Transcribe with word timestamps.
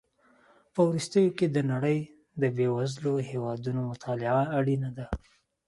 په 0.73 0.79
وروستیو 0.87 1.35
کې 1.37 1.47
د 1.49 1.57
نړۍ 1.71 1.99
د 2.41 2.43
بېوزلو 2.57 3.13
هېوادونو 3.29 3.79
مطالعه 3.91 4.43
اړینه 4.57 4.89
ده. 4.97 5.05